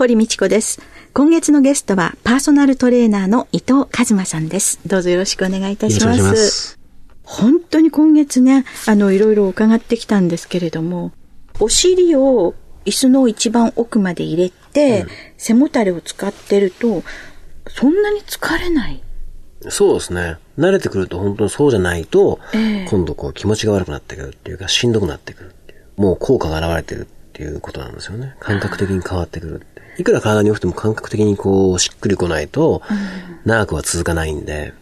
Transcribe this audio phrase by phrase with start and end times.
[0.00, 0.80] 堀道子です
[1.12, 6.78] 今月のゲストはパーソナルトレーナーの伊藤和馬さんですどうぞよろしくお願いいたします
[7.22, 11.12] 本当に今月ねあのいろいろ伺ってきたんですけれども
[11.60, 12.54] お尻を
[12.86, 17.02] 椅子の一番奥まで入れて、うん、背もたれを使ってると
[17.68, 19.02] そんなに疲れない？
[19.68, 20.38] そうですね。
[20.56, 25.84] 慣れてくると本当にそうじゃないと、えー、今度こう気持ちが悪くなってくるっていうか、しんどくなってくるっていう。
[25.98, 28.34] もう効果が現れてるっていうことなんですよね。
[28.40, 29.66] 感覚的に変わってくる。
[30.00, 32.80] いくら体に良くても感覚的にこう、しっくりこないと、
[33.44, 34.72] 長くは続かないんで。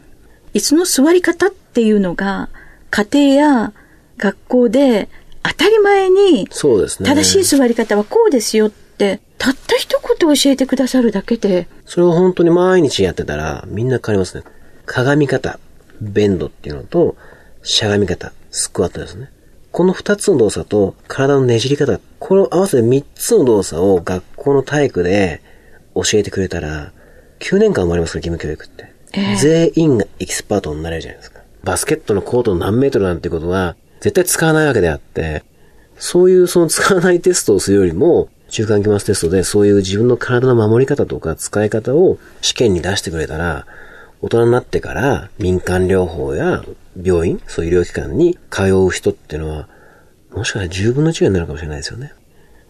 [0.54, 2.48] 椅子の座り方っていうのが、
[2.90, 3.72] 家庭や
[4.16, 5.08] 学校で
[5.42, 7.08] 当たり前に、そうですね。
[7.08, 11.68] 正しい座り方はこうですよって、たった一言教えてくださるだけで。
[11.84, 14.44] それを本当に毎日やってたら、みんな変わりますね。
[14.86, 15.58] 鏡方、
[16.00, 17.16] ベンドっていうのと、
[17.64, 19.30] しゃがみ方、スクワットですね。
[19.78, 25.40] この二つの動作と体のねじり方、この合わせて三つの動作を学校の体育で
[25.94, 26.90] 教えてくれたら、
[27.38, 28.92] 9年間生まれますから、義務教育って。
[29.12, 31.42] えー、全員がエキスパートになれるじゃないですか。
[31.62, 35.44] バスケットのコートの何メートルなんてことは、絶対使わないわけであって、
[35.96, 43.64] そういうその使わないテストをするよりも、中間期末テストでそういう自分の体の守り方とか使い方を試験に出してくれたら、
[44.22, 46.64] 大人になってから民間療法や
[47.02, 49.68] 病院、そういう医療機関に通う人っていうのは、
[50.32, 52.12] もしかしたら10分の1になるかもしれないですよね。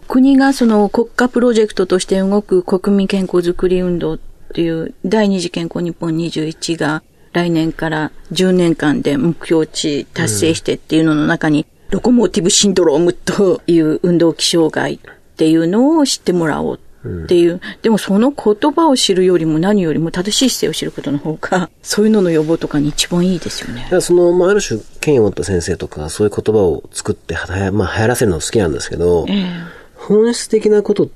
[0.07, 4.19] 国がその国家プロジェクトとして動く国民健康づくり運動っ
[4.55, 7.03] ていう第二次健康日本21が
[7.33, 14.99] 来年から10年間で目標値達成してっていうのの中に、ロコモーティブシンドロームという運動気障害っ
[15.37, 16.81] ていうのを知ってもらおう
[17.25, 23.89] っていう、うん、でもその言葉を知るよりも何よりも正しい姿勢を知ることの方が、そういうのの予防とかに一番いいですよね。
[24.01, 31.09] その、まあ、ある種、権威を持った先生とか、そういう言葉を作って、はや、まあ、流行らせるの好きなんですけど、えー、本質的なこと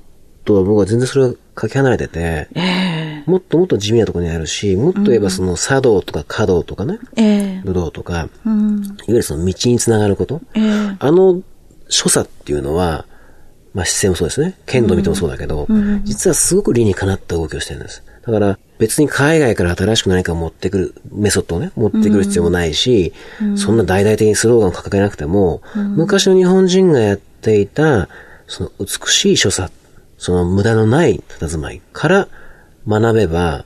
[0.45, 11.41] とは僕は全然それはかけ離れてて、えー、もっともっと地味なところにあるし、もっと言えばその茶道とか華道とかね、えー、武道とか、うん、いわゆるその道につながること、えー、あの
[11.89, 13.05] 所作っていうのは、
[13.73, 14.55] まあ、姿勢もそうですね。
[14.65, 18.03] 剣道見てもそうだけど、うん、実はすごく理にかなった動きをしてるんです。
[18.25, 28.09] だから、別に海外から新しく何か持ってくる、メソッドをね、持ってくる必要もないし、うん、そんな大々的にスローガンを掲げなくても、うん、昔の日本人がやっていた、
[28.47, 29.71] その美しい所作、
[30.17, 32.27] その無駄のない佇まいから
[32.87, 33.65] 学べば、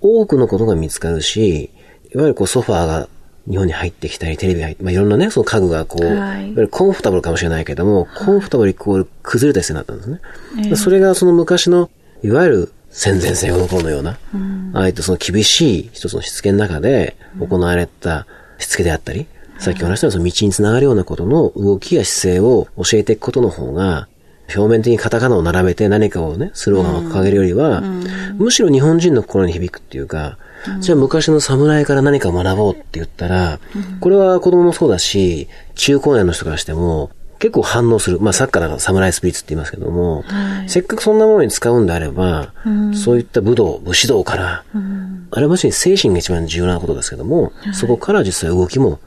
[0.00, 1.70] 多くのことが見つかるし、
[2.12, 3.08] いわゆるこうソファーが
[3.48, 10.20] 日本に入ってきたり、テレビが入って、まあ、いろんなね、その家具がこう、はい、コンフォタブルかもしれないけども、コンフォタブルイコール崩れた姿勢になったんで
[10.56, 10.68] すね。
[10.68, 11.90] えー、それがその昔の、
[12.22, 18.26] いわゆる戦前戦後の頃のような、うん、ああいったその厳しい一つのしつけの中で行われた
[18.58, 24.08] しつけであったり、うん、さっきお話したその道につながるようなことの動きや姿勢を教えていくことの方が、
[24.54, 28.04] 表面的にカタカナを並べて何かをね、スローガンを掲げるよりは、うん、
[28.38, 30.38] むしろ日本人の心に響くっていうか、
[30.80, 33.58] じゃあ昔の侍から何か学ぼうって言ったら、
[34.00, 38.20] これは子供もそうだし、中高年の人からしても、結構反応する。
[38.20, 48.98] まあ、サッカーだから侍スピリッツって言いますけども、はい、せっかくそんなものに使うんであれば、うん、そういった武道、武士道から、うん、あれはしに精神が一番重要なことですけども、はい、そこから実際動きも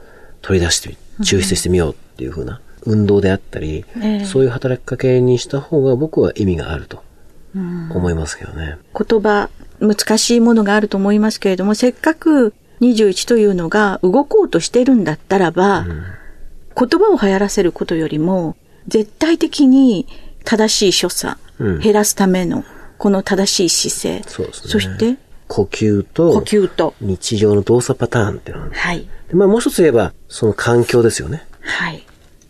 [0.41, 7.03] 取り出して、抽出してみようっていうふうな運動であったり、えー、そういう働きかけにした方が僕は意味があると
[7.94, 8.78] 思いますけどね。
[8.94, 16.03] 言葉難しいものがあると思いますけれども、せっかく21というのが動こうとしてるんだったらば、うん、
[16.75, 18.56] 言葉を流行らせることよりも、
[18.87, 20.08] 絶対的に
[20.43, 22.64] 正しい所作、うん、減らすための、
[22.97, 24.29] この正しい姿勢。
[24.29, 24.72] そうですね。
[24.72, 25.17] そして、
[25.47, 29.08] 呼吸と、呼吸と、日常の動作パターンっていうのは、はい。
[29.29, 31.46] でまあもう一つ言えば、その環境ですよね。
[31.61, 32.03] はい。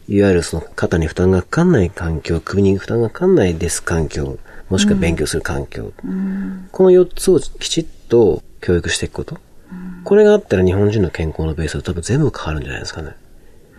[0.10, 4.38] いわゆるその肩に負担がかかんない環境、首に負担がかかんないデス環境、
[4.69, 5.94] もしくは勉強する環境。
[6.04, 9.38] うん、この4つをきちっと教育していくこと。
[9.72, 13.16] うん、これがあったら日本人の健康のベースは多分全部変わるんじゃないですかね。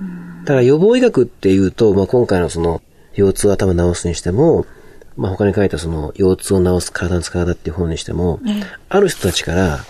[0.00, 2.82] うん、だから予防医学っていうと、まあ、今回のその
[3.14, 4.67] 腰痛頭治すにしても、
[5.17, 8.40] まあ、他に書いたその腰痛を治す体の使い方っていう本にしても、
[8.88, 9.81] ある人たちから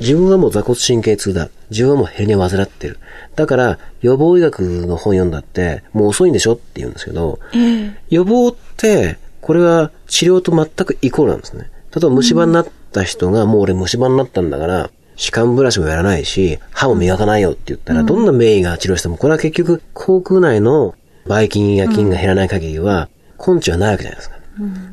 [0.00, 1.50] 自分はもう座骨神経痛だ。
[1.70, 2.98] 自分はもうヘルニアを患ってる。
[3.34, 11.70] だから、予防医学の本読んだって、もう遅いんでしょって言うんですけど、えー、予防って、これは治療と全くイコールなんですね。
[11.90, 20.94] 例えば虫歯になった人が、もう俺虫歯になったんだから、歯間ブラシもやらないし、歯も磨かないよって言ったら、どんな名医が治療しても、これは結局、口腔内の
[21.26, 23.08] ばい菌や菌が減らない限りは、
[23.38, 24.36] 根治はないわけじゃないですか。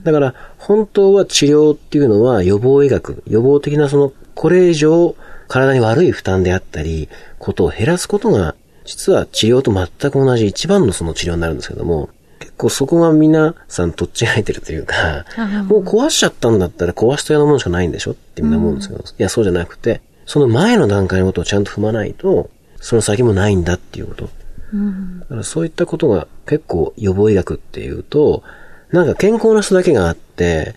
[0.06, 5.18] だから、本当は治療っていうのは予防医学、予防的なその、これ以上、
[5.50, 7.10] 体に悪い負担であったり、
[7.40, 8.56] ことを減らすことが、
[8.86, 12.08] 実は治療と全く同じ一番のその治療になるんですけども、
[12.40, 15.26] 結構そこが皆さんとっちがいてるというか、
[15.68, 22.50] もう壊しちゃったんだったら壊したようなものしかないんでしょってみんな思うんですけど、うん、いや、そうじゃなくて、その前の段階のことをちゃんと踏まないと、
[22.80, 24.30] その先もないんだっていうこと。
[24.74, 28.44] うん、だからそういったことが結構予防医学っていうと、
[28.92, 30.76] なんか健康な人だけがあって、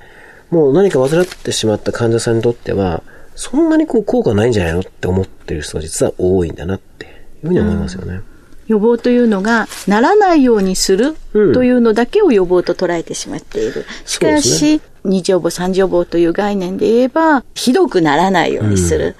[0.50, 3.02] もう何か患ってしまった患者さんにとっては、
[3.34, 7.08] そんなにこう効果ないんじゃないのって思ってる人が実は多いんだなってい
[7.44, 8.14] うふうに思いますよね。
[8.14, 8.37] うん
[8.68, 13.84] 予防というのが、ならないようにするというのだけを予防と捉えてしまっている。
[14.04, 19.16] しかし、二次予防、三次予防という概念で言えば、ひどくならないようにする。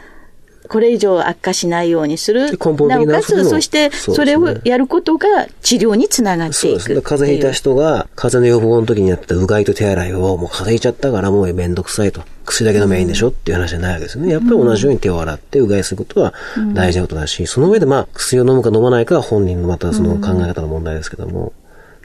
[0.69, 2.59] これ以上悪化しないようにする。
[2.89, 7.01] なおかつ、そして、それをやることが治療につながっていくそうですね。
[7.01, 12.21] 風邪ひいた人が、風邪の予防の時にやってたうがいと手洗いを、もう風邪ひいちゃったからもうめんどくさいと。
[12.49, 14.33] 薬だけ飲めばいいんでしょっていう話じゃないわけですよね。
[14.33, 16.35] やっぱり同じように手を洗ってうがいすることは
[16.75, 21.53] 大事なことだし、その上でまあ、薬を飲むか飲まないかは本人のまたその考え方の問題ですけども、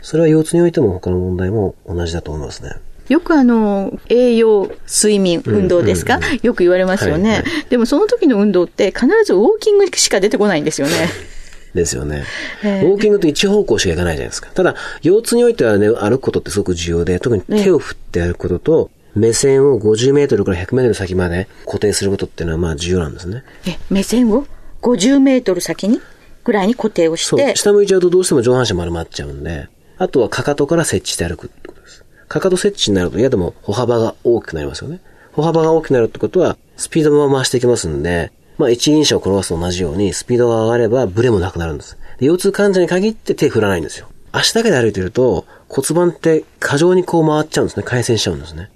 [0.01, 2.73] それは腰痛においても他の問題も同じだと思いますね。
[3.09, 10.93] よくあの、栄養、睡眠、運動ですか、うんうんうん、よく言われますよね、はいはい、でもその時の運動って必ずウォーキングしか出てこないんですよね。
[11.73, 12.23] ですよね。
[12.63, 14.49] ウォーキングって一方向しか行かないじゃないですか。
[14.53, 23.43] ただ、腰痛においてはね、歩くことってすごく重要で、特に手を振って歩くことと、目線を50メートルから100メートル先まで固定することっていうのはまあ重要なんですね。
[23.67, 24.45] え、目線を
[24.81, 26.01] 50メートル先に
[26.43, 27.55] ぐらいに固定をして。
[27.55, 29.67] 下向いちゃうとどうしても上半身丸まっちゃうんで、
[29.97, 32.03] あとはかかとから設置して歩くってことです。
[32.27, 34.99] かかと設置になると、いやでも歩幅が大きくなりますよね。
[35.33, 41.97] 歩幅が大きくなるってことは、スピードも回していきますんで、まあ一輪車を転がすと同じように、スピードが上がればブレもなくなるんです。
[42.19, 44.07] 腰痛患者に限って手振らないんですよ。
[44.31, 47.83] 足だけで歩いてると骨盤って過剰にこう回っちゃうんですね。
[47.83, 48.69] 回旋しちゃうんですね。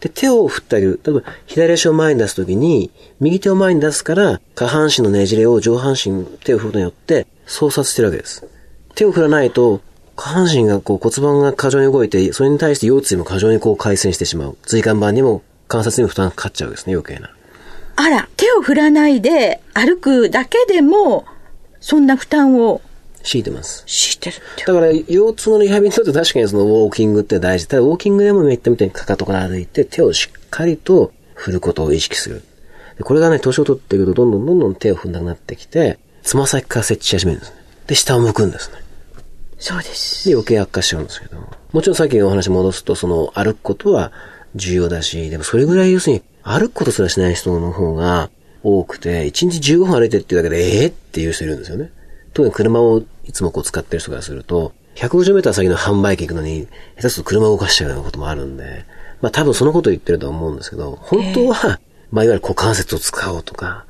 [0.00, 1.00] で、手を振ってあげる。
[1.04, 2.90] 例えば、左足を前に出すときに、
[3.20, 8.44] 右手を前に出すから、下半身のねじれを上半身、手を振ることによって、操作してるわけです。
[8.94, 9.80] 手を振らないと、
[10.16, 14.56] 下半身がこう骨盤が過剰に動いて、それに対して腰椎も過剰にこう回旋してしまう。
[14.66, 17.30] 椎間板にも関節にも負担がかかっちゃうですね、余計な。
[17.94, 21.24] あら、手を振らないで歩くだけでも、
[21.80, 22.80] そんな負担を
[23.28, 23.84] 強いてます。
[23.86, 24.36] 強いてる
[24.66, 27.68] だから、腰痛のリハビリにとって確かにそのウォーキングって大事。
[27.68, 32.42] ただ、ウォーキングでも言ったみたいにかかとから歩いて、手をしっかりと振ることを意識する。
[33.02, 37.56] これがね、年を取っていくと、どんどんどんどん手を踏んなくなってきて、つま先から設置し始めるんですね。
[37.86, 38.78] で、下を向くんですね。
[39.58, 40.28] そうです。
[40.28, 41.48] で、余計悪化しちゃうんですけども。
[41.72, 44.12] もちろんさっきのお話戻すと、その、歩くことは
[44.54, 48.30] 重要だし、でもそれぐらい要するに、歩くことすらしない人の方が
[48.62, 51.90] 多くて、1日15分歩いてっていうだけで、ええー、っていう人いるんですよね。
[52.32, 56.66] 特に車をいつもこう使ってる人からすると、150メーター先の販売機行くのに、
[56.96, 58.84] 下手すると車を動かしちゃうようなこともあるんで、
[59.20, 61.78] まあ多分そのこと言ってると思うんですけど、本当は、
[62.10, 63.84] まあいわゆる股関節を使おうとか、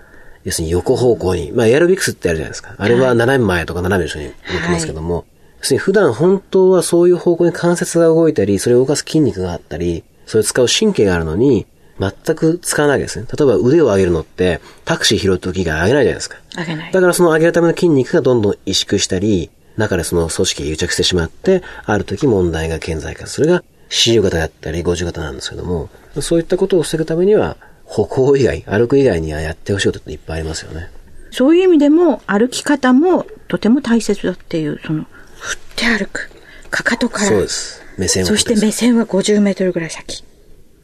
[0.44, 2.74] 要するに横方向に、まあエアロビクスってあるじゃないですか。
[2.76, 5.24] あれは斜め前とか斜め後ろに動きますけども、はい、
[5.60, 11.66] 要するに普段本当はそういう方向に関節が動いたり、それを動かす筋肉があったり、それを使う神経があるのに、
[11.98, 13.26] 全く使わないですね。
[13.26, 16.38] 例えば腕を上げるのって、タクシー拾うときが上げないじゃないですか。
[16.56, 16.92] 上げない。
[16.92, 25.88] だからその上げるための筋肉がどんどん萎縮したり、中でその組織が癒着してしまって、ある時問題が顕在化するが、40型だったり50型なんですけども、
[26.20, 30.90] そういったことを防ぐためには、歩行以外、歩く以外にはやってほしいことっていっぱいありますよね。
[31.30, 35.06] そういう意味でも、歩き方もとても大切だっていう、その、
[35.38, 36.30] 振って歩く。
[36.70, 37.26] かかとから。
[37.26, 37.82] そうです。
[37.96, 40.24] 目線そして目線は50メートルぐらい先。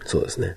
[0.07, 0.57] そうですね。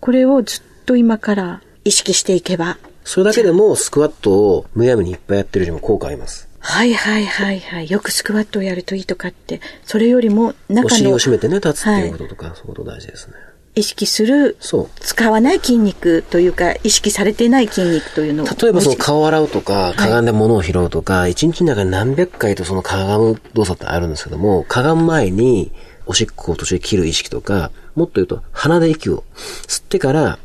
[0.00, 2.78] これをずっと今から意識していけば。
[3.04, 6.48] それだけでもスクワットをむやみにいっぱいやってるよりも効果あります。
[6.60, 7.90] はいはいはいはい。
[7.90, 10.86] よくスクワットをやるといいとかって、それよりも中の。
[10.86, 13.34] お尻を締めてね、立つっていうこととか、はい、そういうこと大事ですね。
[13.78, 14.56] 意識する。
[15.00, 18.46] 使わない筋肉というか、意識されていない筋肉というのを。
[18.46, 25.72] 例えばその顔を洗うとか、かがんで物を拾うとか、一、はい、日の中に何百回とそのかがむ動作ってあるんですけども、かがむ前に、
[26.06, 29.24] おしっこを途中で切る意識とか、もっと言うと、鼻で息を
[29.66, 30.38] 吸ってから、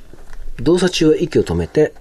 [0.60, 1.94] 動作中は息を止めて、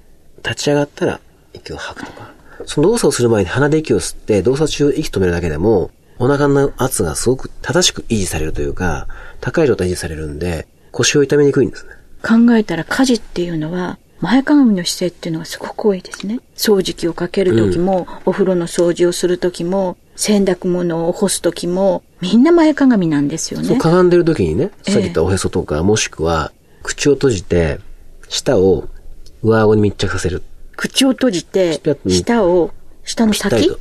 [0.44, 1.20] 立ち上がったら
[1.54, 2.32] 息を吐くとか。
[2.66, 9.08] その動作をする前に鼻で息を吸って、動作中息止めるだけでも、お腹の圧がすごく正しく維持されるというか、
[9.40, 11.92] 高い状態維持されるんで、腰を痛めにくいんですね。
[12.22, 16.38] 考えたら家事っていうのは、前かがみの姿勢っていうのはすごく多いですね。
[16.54, 23.66] 掃除機をかける時も、うん、お風呂の掃除をする時も、洗濯物を干す時も、みんな前かがみなんですよね。
[23.66, 26.52] そう、かがんでる時にね、さっき言ったおへそとか、えー、もしくは、
[26.84, 27.80] 口を閉じて、
[28.28, 28.88] 舌を
[29.42, 30.42] 上顎に密着させる。
[30.76, 32.70] 口を閉じて、舌を、
[33.04, 33.76] 下の先？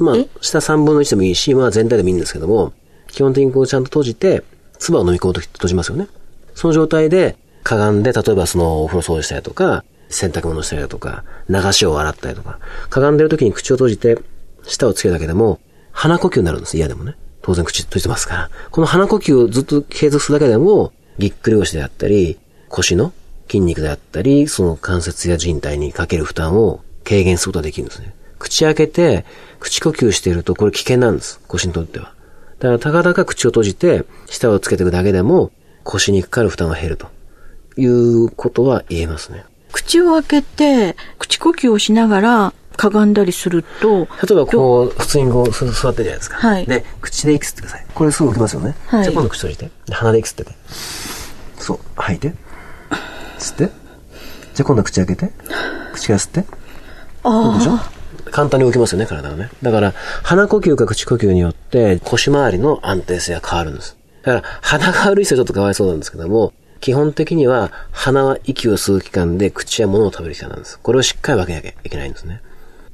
[0.00, 2.72] まあ、下3分の1でもいいし、まあ全体でもいいんですけども、
[3.08, 4.42] 基本的にこうちゃんと閉じて、
[4.78, 6.08] 唾を飲み込むときって閉じますよね。
[6.54, 12.58] その状態で、かがんで、例えばそのお風呂掃除したりとか、洗濯物したりとか、流しを洗ったりとか、
[12.90, 14.18] かがんでる時に口を閉じて、
[14.64, 15.60] 舌をつけるだけでも、
[15.92, 16.76] 鼻呼吸になるんです。
[16.76, 17.16] 嫌でもね。
[17.42, 18.50] 当然口閉じてますから。
[18.70, 23.12] この鼻呼吸をずっと継続するだけでも、ぎっくり腰であったり、腰の
[23.48, 28.14] 筋肉であったり、その関節や人体にかける負担を軽減することができるんですね。
[28.38, 29.24] 口開けて、
[29.60, 31.40] 口呼吸していると、これ危険なんです。
[31.46, 32.14] 腰にとっては。
[32.58, 35.52] だから、たかだか口を閉じて、舌をつけていくだけでも、
[35.84, 37.08] 腰にかかる負担が減ると
[37.76, 39.44] いうことは言えますね。
[39.72, 44.00] 口を開けて、口呼吸をしながら、かがんだりすると。
[44.00, 46.36] 例えばこう、普通にこう、座ってるじゃないですか。
[46.36, 46.66] はい。
[46.66, 47.86] で、口で息吸ってください。
[47.94, 48.74] これすぐ起きますよね。
[48.86, 49.02] はい。
[49.04, 49.70] じゃあ今度口閉じて。
[49.86, 50.52] で、鼻で息吸ってて。
[51.58, 51.78] そう。
[51.96, 52.34] 吐いて。
[53.38, 53.64] 吸って。
[54.54, 55.32] じゃあ今度口開けて。
[55.92, 56.44] 口から吸って。
[57.24, 57.58] ああ。
[57.58, 57.78] でしょ
[58.30, 59.50] 簡単に動きますよね、体がね。
[59.62, 63.96] だから、鼻呼吸か口呼吸によって腰回りの安定性が変わるんです。
[64.22, 70.78] だから、鼻が悪い人はちょっとかわいそうなんですけども、基本的には鼻は息を吸う器官で口は物を食べる器官なんです。
[70.80, 72.40] これをしっかり分けなきゃいけないんですね。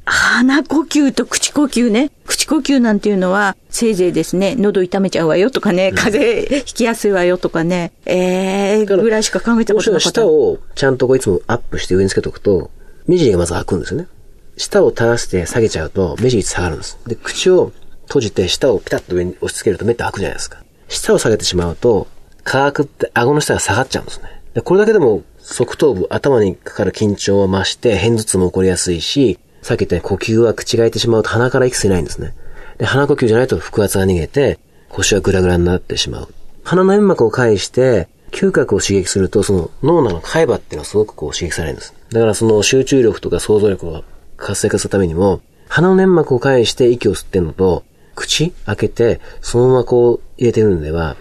[0.04, 2.11] 鼻呼吸と口呼吸ね。
[2.26, 10.20] 口呼吸なんていうのは、せいぜいですね、喉痛めちゃうわよとかね、風邪ひきやすいわよとかね、ええー、ぐらいしか考えたことなかった。
[10.20, 12.70] 舌をちゃんとこういつもアップして上につけておくと、
[13.06, 14.08] 目尻がまず開くんですよね。
[14.56, 16.99] 舌を垂らして下げちゃうと目尻下がるんです。
[17.06, 17.73] で、口を
[18.06, 20.62] 閉じて舌をピタッと上に押し付けると目って開くじゃないですか。
[20.88, 22.07] 舌を下げてしまうと、
[22.45, 24.40] 科学って顎の下が下がっちゃうんですね。
[24.54, 32.35] でこれだけでも側頭部、頭にかかる緊張を増して、片頭痛も起こりやすいし、さっき言ったように呼吸は口が開いてしまうと鼻から息吸えないんですね。
[32.78, 36.28] で、鼻呼吸じゃないと腹圧が逃げて、腰はグラグラになってしまう。
[36.64, 41.95] 鼻の煙膜を介して、嗅覚を刺激すると、その脳内の海馬っていうのはすごくこう刺激されるんです。
[42.11, 44.04] だからその集中力とか想像力を
[44.37, 47.85] 活性化するためにも、鼻の粘膜を介して息を吸ってんのと、
[48.18, 51.16] 口開けて、そのままこう入れてるのでは、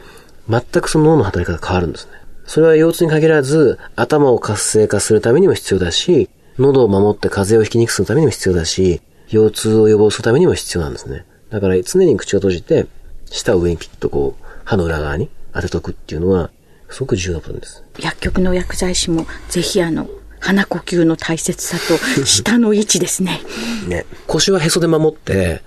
[0.49, 2.11] 全くその脳の働き方変わるんですね。
[2.45, 11.25] それは腰痛に限らず、頭を活性化するためにも必要だし、喉を守って風邪をひきにくくするためにも必要だし、腰痛を予防するためにも必要なんですね。
[11.49, 12.87] だから常に口を閉じて、
[13.25, 16.49] 舌を上にピッとこう、歯の裏側に当てとくっていうのは、
[16.89, 17.83] すごく重要なことです。
[17.99, 23.41] 薬局の薬剤師も、ぜひあの、鼻呼吸の大切さと、下の位置ですね。
[23.87, 24.05] ね。
[24.27, 25.61] 腰はへそで守って、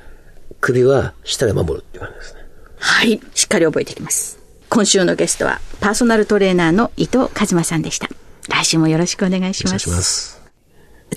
[0.60, 2.40] 首は下で守るっていう感じですね。
[2.78, 3.20] はい。
[3.34, 4.38] しっかり覚えていきます。
[4.68, 8.08] 今週のゲストは、パーソナルトレーナーの伊藤和馬さんでした。
[8.48, 9.88] 来週もよろしくお願いします。
[9.88, 10.40] お願いします。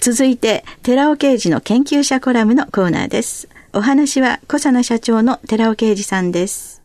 [0.02, 3.48] 続いて、寺尾刑事の研究者コラムのコーナーです。
[3.74, 6.82] お話は、小佐奈社長の寺尾刑事さんです。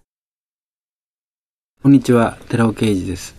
[1.83, 3.35] こんにちは、寺尾刑事です。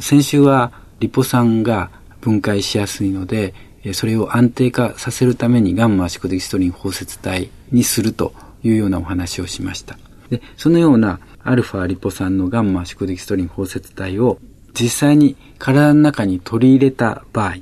[0.00, 3.54] 先週は、リポ酸が分解しやすいので、
[3.92, 8.32] それを安定化させるためにガンマシコデキストリン包摂体にすると
[8.62, 9.98] いうようなお話をしました。
[10.30, 14.38] で、そのようなアルファリポ酸のガンマシコデキストリン包摂体を
[14.74, 17.56] 実際に体の中に取り入れた場合、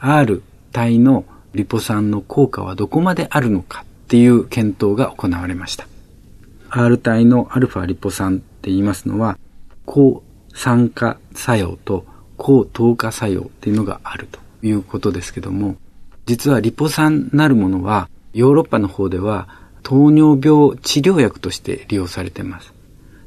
[0.00, 1.24] R 体の
[1.54, 5.86] リポ酸の効果はどこまであるのかっていう検討が行われました。
[6.70, 9.38] R 体のアルファリポ酸って言いますのは、
[9.84, 10.22] 抗
[10.54, 12.04] 酸化作用と
[12.36, 15.76] 抗糖化作用っていうのがあるということですけども、
[16.26, 19.48] 実はリポ酸なるものはヨーロッパの方では
[19.86, 22.74] 糖尿病治療薬として利用されています。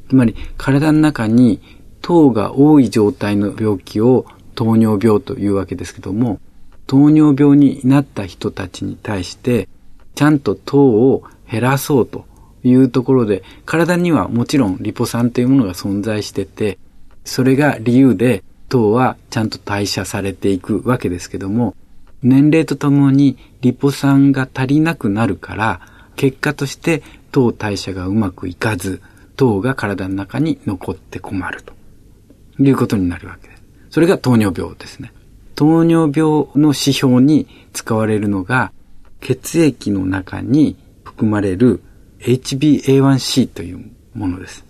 [0.09, 1.61] つまり体の中に
[2.01, 4.25] 糖が多い状態の病気を
[4.55, 6.41] 糖尿病というわけですけども、
[6.85, 9.69] 糖尿病になった人たちに対して、
[10.15, 12.25] ちゃんと糖を減らそうと
[12.65, 16.77] いうところで、体にはもちろんリポ酸というものが存在してて、
[17.23, 21.73] それが理由で糖はちゃんと代謝されていくわけですけども、
[22.21, 29.01] 年齢とともにリポ酸が足りなくなるから、結果として糖代謝がうまくいかず、
[29.37, 31.73] 糖が体の中に残って困ると
[32.61, 33.63] いうことになるわけです。
[33.89, 35.13] それが糖尿病ですね。
[35.55, 38.73] 糖尿病の指標に使われるのが、
[39.21, 41.81] 血液の中に含まれる
[42.19, 44.65] HbA1c というものです。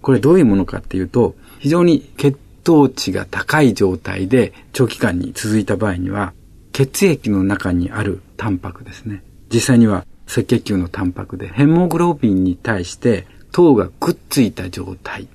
[0.00, 6.34] これどういうものかっていうと、非常に血糖値が高い状態で長期間に続いた場合には、
[6.70, 9.24] 血液の中にあるタンパクですね。
[9.52, 15.28] 実際には赤血球のタンパクで、ヘモグロビンに対して糖がくっついた状態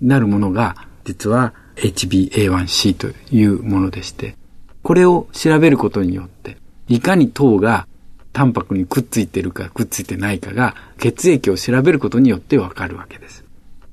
[0.00, 4.36] なるものが、実は HbA1c というものでして、
[4.82, 6.56] これを調べることによって、
[6.88, 7.86] いかに糖が
[8.32, 13.44] タンパクにくっついてるかくっついてないかが血液を調べることによってわかるわけです。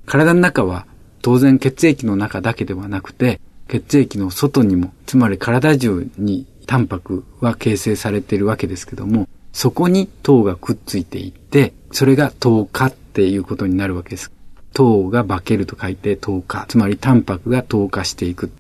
[0.05, 0.86] 体の中は
[1.22, 14.31] 当然血液の中だけではなくて血液の外にも、つまり体中にタンパクは形成されているわけですけども、そこに糖がくっついていって、それが糖化っていうことになるわけです。
[14.74, 16.65] 糖が化けると書いて糖化。
[16.67, 18.51] つまりタンパクが糖化していく。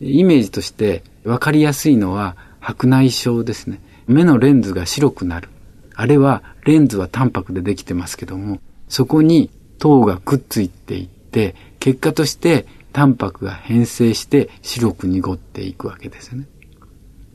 [0.00, 3.80] イメージとして分かりやすいのは白内障ですね。
[4.06, 5.48] 目のレンズが白くなる。
[5.94, 16.48] あれはレンズはタンパクでできてますけども、そこに糖がくっついていって、結果としてタンパクが変性して白く濁っていくわけですよね。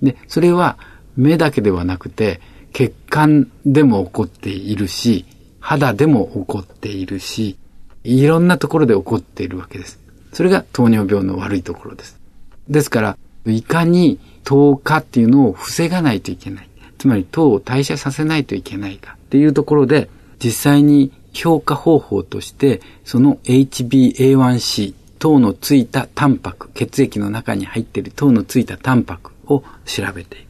[0.02, 0.78] で、それは
[1.16, 2.42] 目だけではなくて、
[2.76, 5.24] 血管でも起こっているし、
[5.62, 7.58] 肌でも起こっているし、
[8.04, 9.98] いろんなところで起こっているわけです。
[10.34, 12.20] それが糖尿病の悪いところです。
[12.68, 16.70] ですから、いかに糖化っていうのを防がないといけない。
[16.98, 20.10] つまり糖を代謝させないといけないかっていうところで、
[20.44, 30.45] 実際に評価方法として、その HbA1c、糖のついたタンパク、血液の中に入っている糖のついたタンパクを調べていく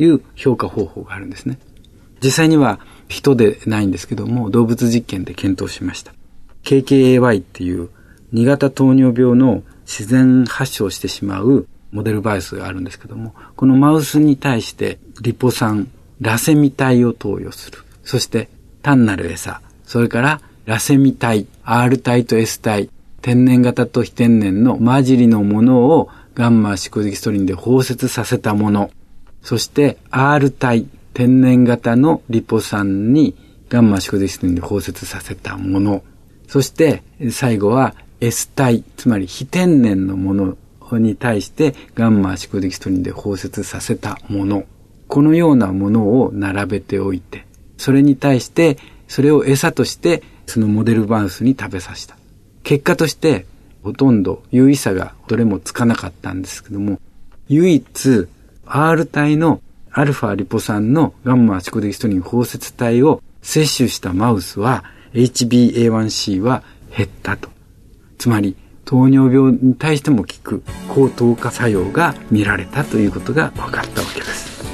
[0.00, 1.58] いう評価方法があるんですね。
[2.22, 6.12] 実際には人でないんですけども、動物実験で検討しました。
[6.64, 7.88] KKAY っていう
[8.32, 15.88] 2型糖尿病の自然発症してしまうモデルバイスがあるんですけども、このマウスに対してリポ酸、
[16.20, 17.78] ラセミ体を投与する。
[18.04, 18.48] そして
[18.82, 22.90] 単なる餌、それからラセミ体、R 体と S 体、
[23.22, 28.90] 天然型と非天然の混じりのものをガンマシコデキストリンで包摂させたもの、
[29.42, 33.34] そして R 体、天然型のリポ酸に
[33.68, 36.02] ガンマシコデキストリンで包摂させたもの、
[36.46, 40.56] そして最後は S 体、つまり非天然のもの
[40.92, 44.64] に対してガンマシコデキストリンで包摂させたもの、
[45.08, 48.78] このようなものを並べておいて、それに対して
[49.08, 52.16] それを餌としてそのモデルバウスに食べさせた。
[52.62, 53.46] 結果として
[53.82, 57.00] ほとんど有意差がどれもつかなかったんですけども、
[57.48, 58.28] 唯一
[58.72, 66.62] R 体のアルファリポ酸のガンマシコデキストリン包摂体を摂取したマウスは HbA1c は
[66.96, 67.48] 減ったと。
[68.16, 74.64] つまり、糖尿病に対しても効く高糖化作用が見られたということが分かったわけです。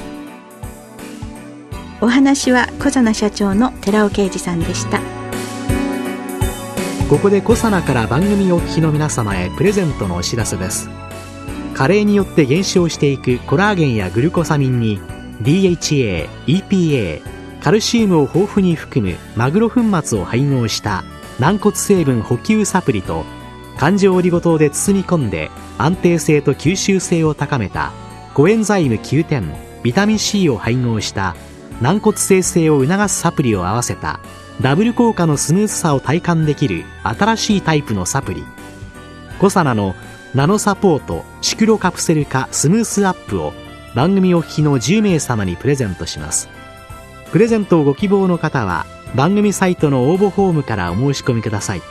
[1.99, 4.99] お話は小佐奈社長の寺尾啓二さんでした。
[7.09, 11.06] ここで小佐奈から番組お聞きの皆様へプレゼントのお知らせです。
[11.77, 14.99] 加齢によって減少していくコラーゲンやグルコサミンに
[15.43, 17.21] DHA、EPA、
[17.61, 21.03] カルシウムを豊富に含むマグロ粉末を配合した
[21.39, 23.25] 軟骨成分補給サプリと
[23.77, 27.91] 環状オリゴ糖で包み込んで安定性と吸収性を高めた
[28.33, 31.35] コエンザイム9点ビタミン C を配合した
[31.79, 34.19] 軟骨生成を促すサプリを合わせた
[34.61, 38.43] ダブル効果のスムーズさを体感できる新しいタイプのサプリ。
[39.39, 39.93] コサナの
[40.37, 43.53] ナノサポートシクロカプセル化スムースアップを
[43.95, 46.47] 番組お聞きの10名様にプレゼントします。
[47.31, 51.81] プレゼントをご希望の方は番組サイトの応募フォームからお申し込みください。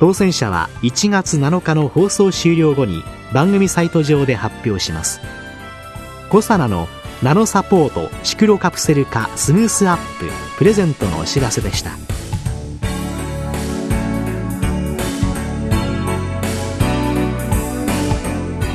[0.00, 5.20] 当選者は1月7日の放送終了後に番組サイト上で発表します。
[6.28, 6.88] コサナの
[7.22, 11.92] ナノサポートシクロカプセル化スムースアッププレゼントのお知らせでした。